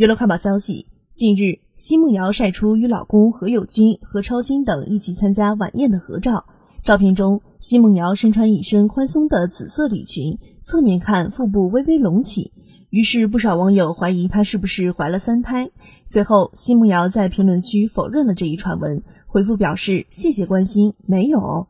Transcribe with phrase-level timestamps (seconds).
[0.00, 6.46] 娱乐快报消息近日奚梦瑶晒出与老公何猷君何超欣等一起参加晚宴的合照。
[6.82, 12.50] 照片中奚梦瑶身穿一身宽松的紫色礼裙侧面看腹部微微隆起。
[12.88, 15.70] 于是不少网友怀疑她是不是怀了三胎。
[16.06, 21.66] 随后奚梦瑶在评论区否认了这一传闻回复表示谢谢关心没有